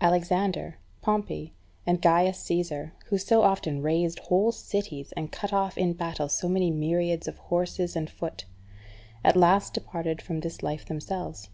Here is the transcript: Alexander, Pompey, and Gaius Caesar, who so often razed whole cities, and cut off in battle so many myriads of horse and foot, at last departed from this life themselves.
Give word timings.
Alexander, 0.00 0.78
Pompey, 1.02 1.52
and 1.84 2.00
Gaius 2.00 2.38
Caesar, 2.44 2.92
who 3.06 3.18
so 3.18 3.42
often 3.42 3.82
razed 3.82 4.20
whole 4.20 4.52
cities, 4.52 5.10
and 5.16 5.32
cut 5.32 5.52
off 5.52 5.76
in 5.76 5.92
battle 5.92 6.28
so 6.28 6.48
many 6.48 6.70
myriads 6.70 7.26
of 7.26 7.38
horse 7.50 7.80
and 7.80 8.08
foot, 8.08 8.44
at 9.24 9.34
last 9.36 9.74
departed 9.74 10.22
from 10.22 10.38
this 10.38 10.62
life 10.62 10.86
themselves. 10.86 11.48